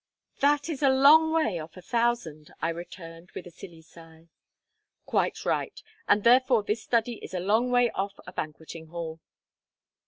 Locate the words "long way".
0.89-1.59, 7.39-7.91